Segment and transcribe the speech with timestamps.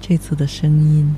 [0.00, 1.14] 这次的声音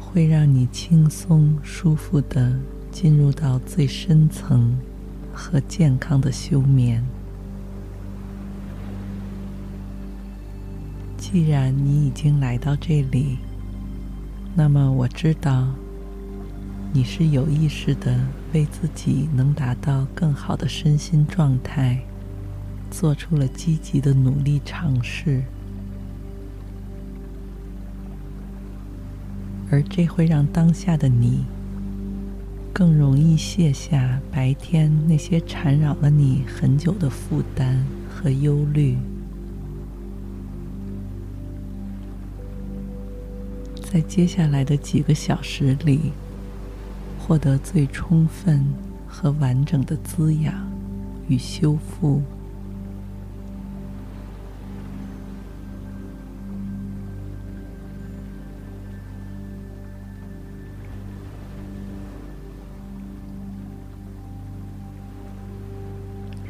[0.00, 2.58] 会让你轻松舒服的
[2.90, 4.78] 进入到最深层
[5.32, 7.04] 和健康的休眠。
[11.18, 13.36] 既然你已经来到这里，
[14.54, 15.68] 那么我知道
[16.90, 18.18] 你是有意识的
[18.54, 22.00] 为自己能达到更好的身心状态，
[22.90, 25.42] 做出了积极的努力尝试。
[29.70, 31.44] 而这会让当下的你
[32.72, 38.96] 更容易卸下白天那些缠绕了你很久的负担和忧虑，
[43.92, 46.12] 在接下来的几个小时里，
[47.18, 48.64] 获得最充分
[49.06, 50.54] 和完整的滋养
[51.28, 52.22] 与修复。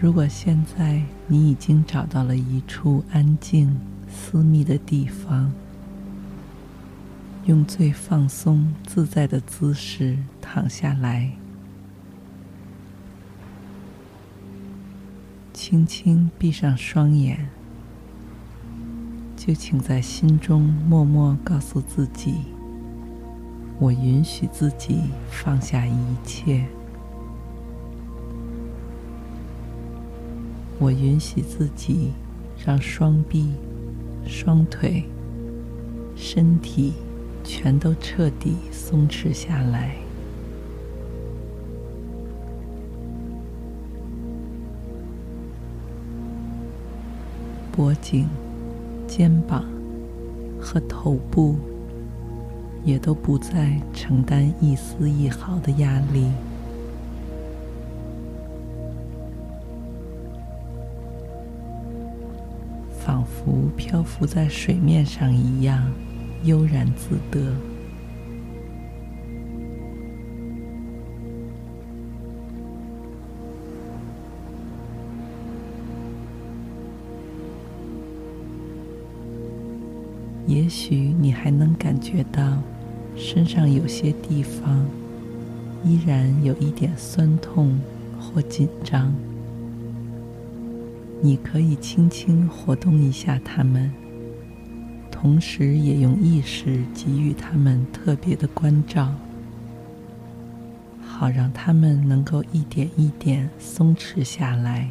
[0.01, 3.77] 如果现在你已经找到了一处安静、
[4.09, 5.53] 私密的地方，
[7.47, 11.33] 用最放松、自在的姿势躺下来，
[15.53, 17.49] 轻轻闭上双眼，
[19.37, 22.35] 就请在心中默默告诉自己
[23.81, 26.65] ：“我允许自己放下一切。”
[30.81, 32.13] 我允许自己
[32.65, 33.53] 让双臂、
[34.25, 35.03] 双腿、
[36.15, 36.93] 身体
[37.43, 39.97] 全都彻底松弛下来，
[47.73, 48.29] 脖颈、
[49.09, 49.65] 肩膀
[50.61, 51.57] 和头部
[52.85, 56.31] 也都不再承担一丝一毫的压力。
[63.89, 65.91] 漂浮在水面上一样
[66.45, 67.41] 悠然自得。
[80.47, 82.63] 也许你还能感觉到
[83.17, 84.87] 身上有些地方
[85.83, 87.81] 依然有一点酸痛
[88.21, 89.15] 或紧张。
[91.21, 93.93] 你可以轻轻活动一下它们，
[95.11, 99.13] 同时也用意识给予它们特别的关照，
[101.03, 104.91] 好让它们能够一点一点松弛下来。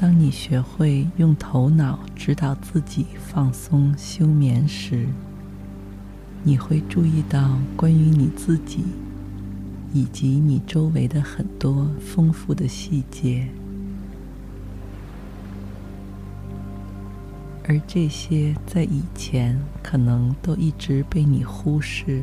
[0.00, 5.08] 当你学会用头脑指导自己放松休眠时，
[6.44, 8.84] 你会注意到关于你自己
[9.92, 13.48] 以及你周围的很多丰富的细节，
[17.64, 22.22] 而这些在以前可能都一直被你忽视。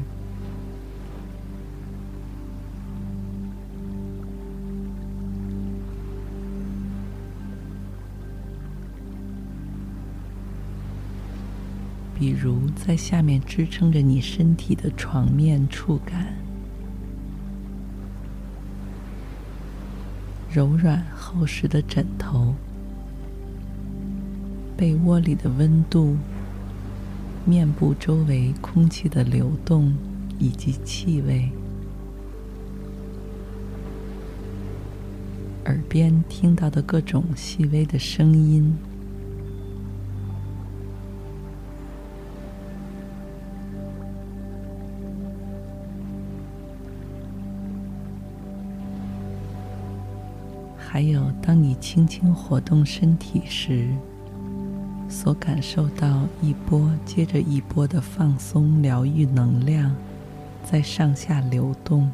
[12.40, 16.36] 如，在下面支撑着你身体的床面触感，
[20.52, 22.54] 柔软厚实的枕头，
[24.76, 26.18] 被窝里的温度，
[27.46, 29.94] 面部周围空气的流动。
[30.38, 31.50] 以及气味，
[35.64, 38.76] 耳边听到的各种细微的声音。
[51.46, 53.90] 当你轻轻活动身体时，
[55.08, 59.96] 所感受到一波接着一波的放松疗愈能量
[60.64, 62.12] 在上下流动。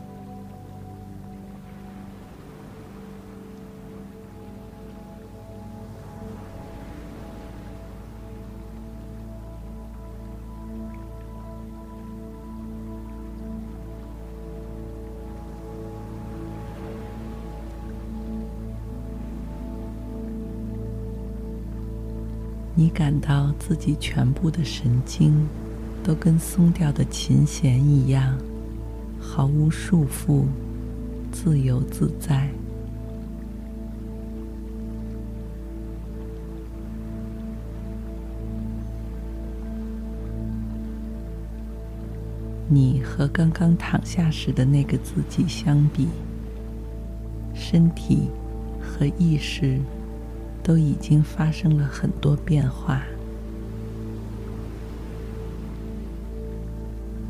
[22.82, 25.48] 你感到自己全部的神经
[26.04, 28.36] 都跟松掉的琴弦一样，
[29.20, 30.46] 毫无束缚，
[31.32, 32.50] 自由自在。
[42.68, 46.08] 你和刚刚躺下时的那个自己相比，
[47.54, 48.28] 身体
[48.82, 49.80] 和意识。
[50.64, 53.02] 都已经发生了很多变化，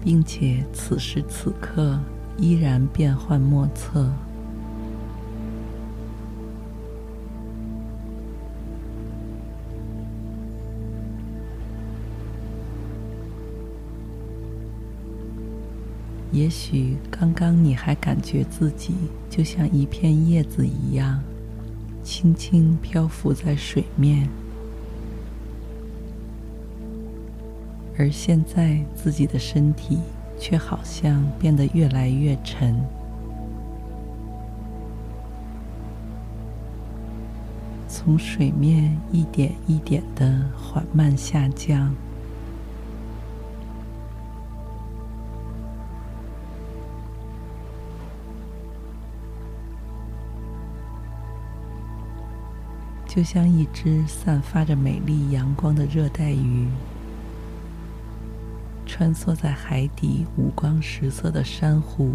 [0.04, 2.00] 并且此时此刻
[2.38, 4.12] 依然变幻莫测。
[16.34, 18.94] 也许刚刚你还感觉自己
[19.30, 21.22] 就像一片叶子一样。
[22.04, 24.28] 轻轻漂浮在水面，
[27.98, 30.00] 而现在自己的身体
[30.40, 32.76] 却好像变得越来越沉，
[37.88, 41.94] 从水面一点一点的缓慢下降。
[53.14, 56.66] 就像一只散发着美丽阳光的热带鱼，
[58.86, 62.14] 穿梭在海底五光十色的珊瑚、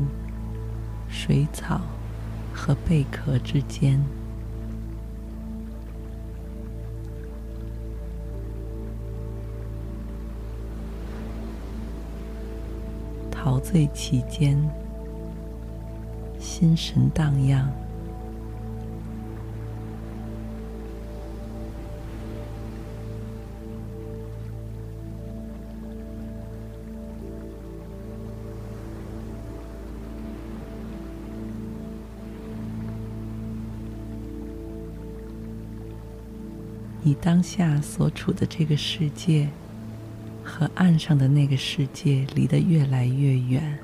[1.06, 1.82] 水草
[2.54, 4.02] 和贝壳之间，
[13.30, 14.58] 陶醉其间，
[16.38, 17.70] 心神荡漾。
[37.06, 39.48] 你当下所处的这个世界，
[40.42, 43.78] 和岸上的那个世界离得越来越远。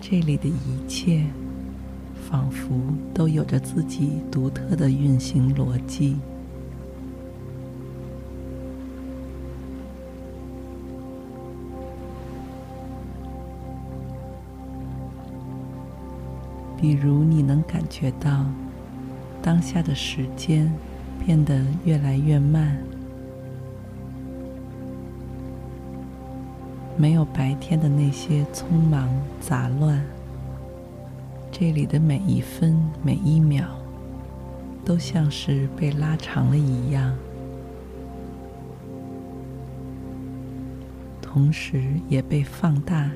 [0.00, 1.24] 这里的一切，
[2.28, 2.80] 仿佛
[3.14, 6.16] 都有着自己独特的运行逻辑。
[16.92, 18.44] 比如，你能感觉到
[19.40, 20.70] 当下的时间
[21.24, 22.76] 变得越来越慢，
[26.98, 29.08] 没有白天的那些匆忙
[29.40, 30.04] 杂乱。
[31.50, 33.64] 这里的每一分每一秒
[34.84, 37.16] 都像是被拉长了一样，
[41.22, 43.10] 同时也被放大。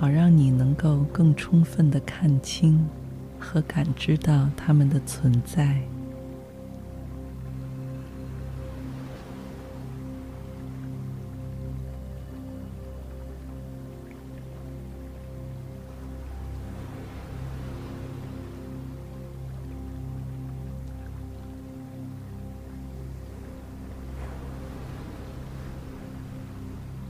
[0.00, 2.88] 好让你能够更充分地看清
[3.38, 5.78] 和感知到它们的存在。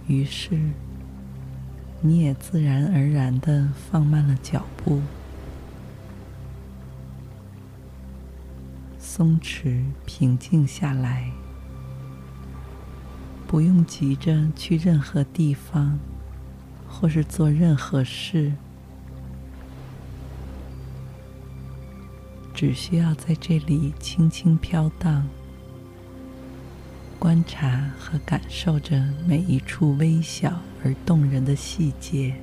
[0.09, 0.59] 于是。
[2.03, 5.03] 你也自然而然的放慢了脚步，
[8.99, 11.31] 松弛、平静下来，
[13.47, 15.99] 不用急着去任何地方，
[16.89, 18.55] 或是做任何事，
[22.55, 25.29] 只需要在这里轻轻飘荡。
[27.21, 32.35] 观察和感受着每一处微小而动人的细节。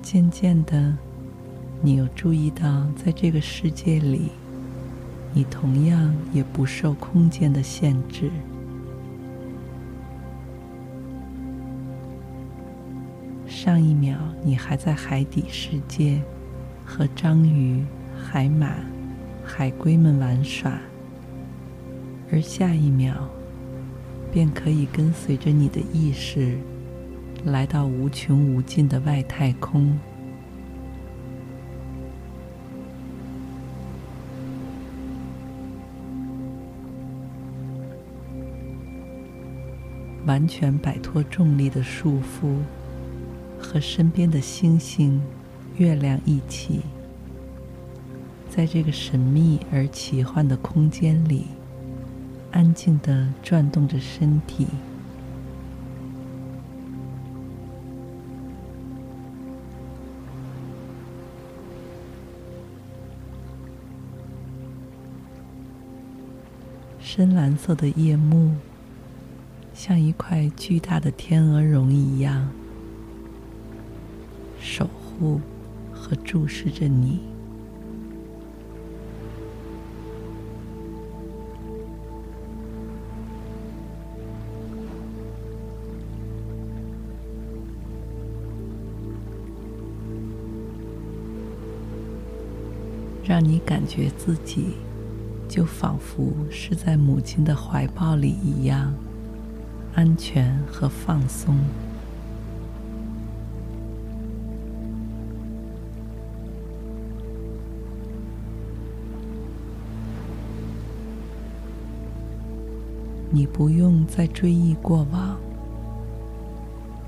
[0.00, 0.96] 渐渐的
[1.80, 4.30] 你有注意到，在这个世界里，
[5.32, 8.30] 你同样也不受空间的限制。
[13.46, 16.20] 上一秒，你还在海底世界
[16.84, 17.84] 和章鱼、
[18.20, 18.74] 海马、
[19.44, 20.80] 海龟们玩耍，
[22.32, 23.14] 而下一秒，
[24.32, 26.58] 便可以跟随着你的意识，
[27.44, 29.96] 来到无穷无尽的外太空。
[40.38, 42.58] 完全摆脱重力的束缚。
[43.60, 45.20] 和身边的星星、
[45.78, 46.82] 月亮一起，
[48.48, 51.46] 在这个神秘而奇幻的空间里，
[52.52, 54.68] 安静地转动着身体，
[67.00, 68.54] 深蓝色的夜幕，
[69.78, 72.48] 像一块巨大的天鹅绒一样。
[74.60, 75.40] 守护
[75.92, 77.20] 和注视着你，
[93.24, 94.74] 让你感觉自己
[95.48, 98.92] 就仿佛是在母亲的怀抱里一样，
[99.98, 101.58] 安全和放松。
[113.28, 115.36] 你不用再追忆过往，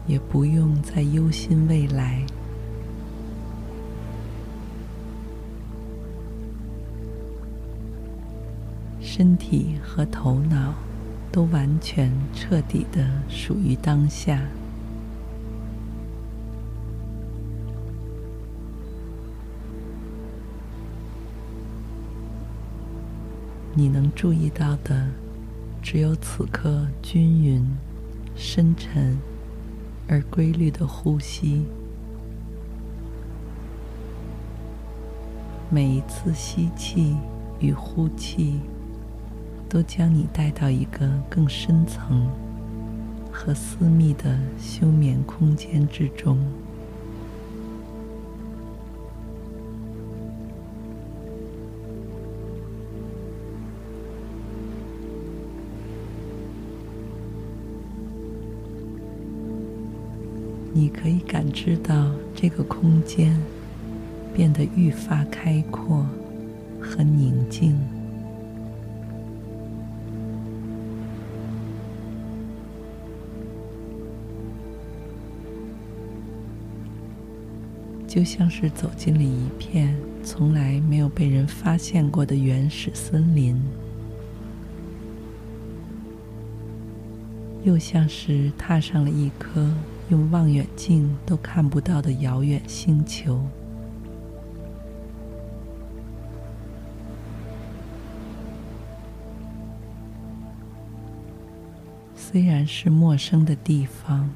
[0.09, 2.27] 也不用再忧心未来，
[9.01, 10.75] 身体和头脑
[11.31, 14.41] 都完全彻底的属于当下。
[23.75, 25.07] 你能注意到的。
[25.83, 27.67] 只有此刻均匀、
[28.37, 29.17] 深沉
[30.07, 31.65] 而规律的呼吸，
[35.71, 37.17] 每一次吸气
[37.59, 38.61] 与呼气，
[39.71, 42.29] 都将你带到一个更深层
[43.31, 46.37] 和私密的休眠空间之中。
[60.73, 63.41] 你可以感知到这个空间
[64.35, 66.05] 变得愈发开阔
[66.81, 67.79] 和宁静，
[78.11, 83.57] 就像是走进了一片从来没有被人发现过的原始森林，
[87.63, 89.73] 又像是踏上了一颗。
[90.09, 93.41] 用望远镜都看不到的遥远星球，
[102.17, 104.29] 虽然是陌生的地方，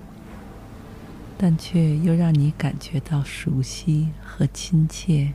[1.46, 5.34] 但却又让你感觉到熟悉和亲切，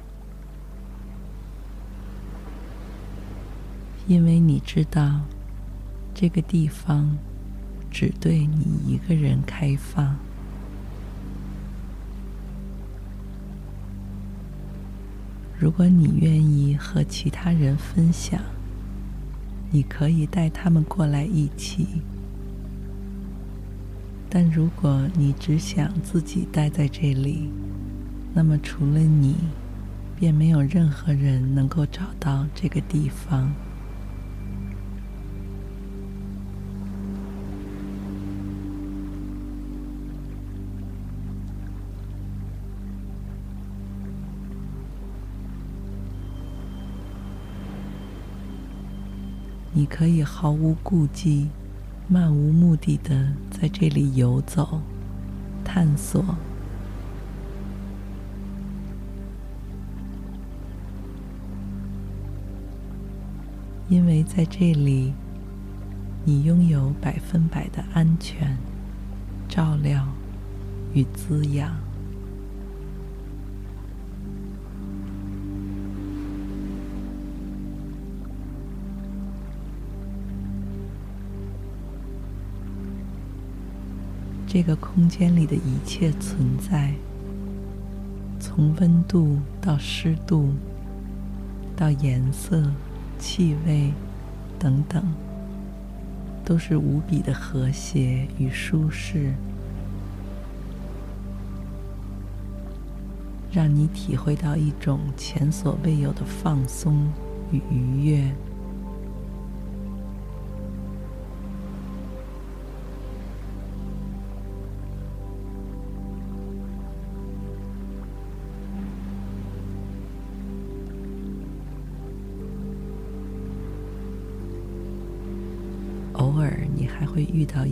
[4.08, 5.22] 因为你知道
[6.16, 7.16] 这个地方
[7.92, 10.18] 只对你一个人开放。
[15.60, 18.42] 如果你愿意和其他人分享，
[19.70, 22.02] 你可以带他们过来一起。
[24.32, 27.50] 但如果你只想自己待在这里，
[28.32, 29.36] 那么除了你，
[30.20, 33.52] 便没有任何人能够找到这个地方。
[49.74, 51.48] 你可以毫无顾忌、
[52.12, 54.82] 漫无目的的在这里游走、
[55.64, 56.26] 探索，
[63.90, 65.14] 因为在这里，
[66.26, 68.58] 你拥有百分百的安全、
[69.48, 70.04] 照料
[70.96, 71.89] 与滋养。
[84.52, 86.92] 这个空间里的一切存在，
[88.40, 90.50] 从温度到湿度，
[91.78, 92.64] 到颜色、
[93.20, 93.94] 气味
[94.58, 95.06] 等等，
[96.44, 99.36] 都是无比的和谐与舒适，
[103.52, 107.08] 让你体会到一种前所未有的放松
[107.52, 108.34] 与愉悦。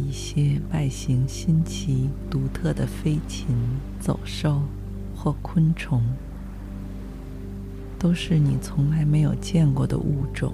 [0.07, 3.47] 一些外形新奇、独特的飞禽、
[3.99, 4.61] 走兽
[5.13, 6.01] 或昆虫，
[7.99, 10.53] 都是你从来没有见过的物种，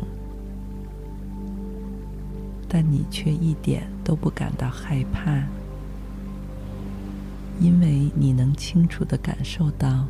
[2.68, 5.44] 但你却一点都不感到害怕，
[7.60, 10.08] 因为你能清楚的感受到，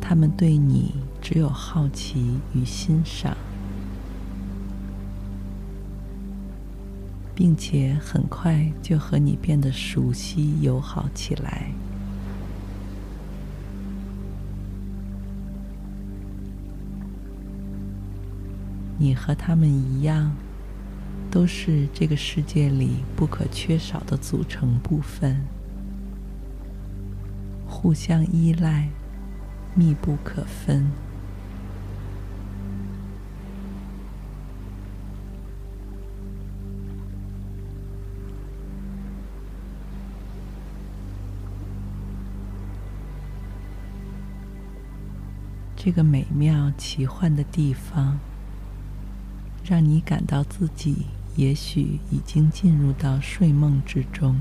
[0.00, 3.36] 它们对你只有好奇与欣赏。
[7.34, 11.72] 并且很快就和你变得熟悉友好起来。
[18.98, 20.32] 你和他们一样，
[21.28, 25.44] 都是这个世界里不可缺少的组成部分，
[27.66, 28.88] 互相依赖，
[29.74, 30.86] 密不可分。
[45.84, 48.16] 这个美妙奇幻的地方，
[49.64, 54.38] 让你感到自己也许已经进入到睡梦之中，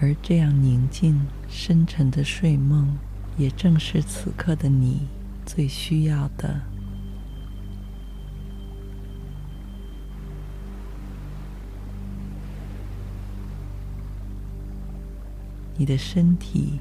[0.00, 2.96] 而这样宁静深沉的睡梦，
[3.36, 5.08] 也正是此刻的你
[5.44, 6.60] 最需要的。
[15.80, 16.80] 你的身体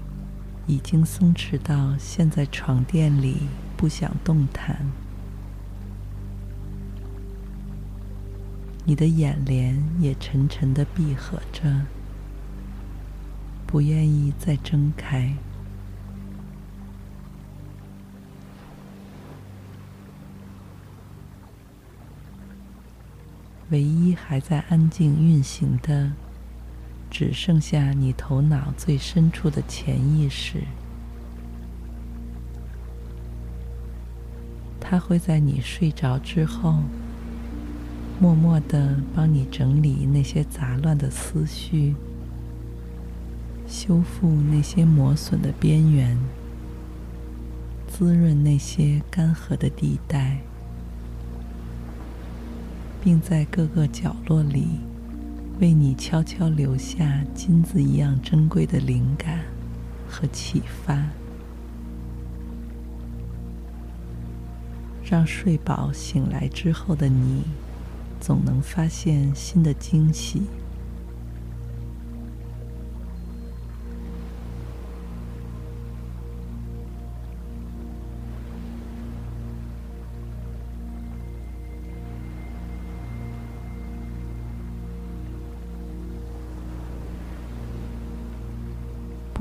[0.66, 3.38] 已经松弛到陷在床垫里
[3.78, 4.76] 不想动弹，
[8.84, 11.86] 你的眼帘也沉沉的闭合着，
[13.68, 15.32] 不愿意再睁开。
[23.70, 26.14] 唯一还在安静运行的。
[27.10, 30.64] 只剩下你头脑最深处的潜意识，
[34.80, 36.76] 它会在你睡着之后，
[38.20, 41.96] 默默的帮你整理那些杂乱的思绪，
[43.68, 46.18] 修复那些磨损的边缘，
[47.88, 50.40] 滋润那些干涸的地带，
[53.02, 54.68] 并在各个角落里。
[55.60, 59.40] 为你悄悄留下金子一样珍贵的灵感
[60.08, 61.04] 和启发，
[65.04, 67.42] 让睡饱醒来之后的你，
[68.22, 70.44] 总能发现新的惊喜。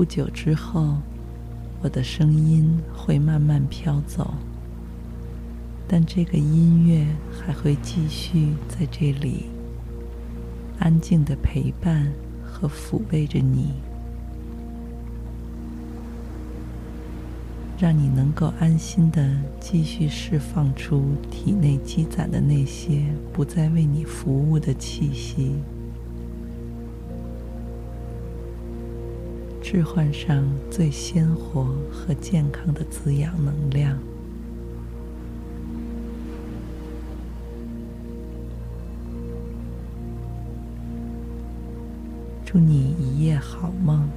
[0.07, 0.97] 久之后，
[1.83, 4.35] 我的声音会慢慢飘走，
[5.87, 9.47] 但这个音乐还会继续在这里
[10.79, 13.73] 安静的陪伴和抚慰着你，
[17.79, 25.57] 让你能够安心的继续释放出体内积攒的那些不再为你服务的气息。
[29.69, 33.99] 置换上最鲜活和健康的滋养能量。
[42.45, 44.09] 祝你一夜好梦，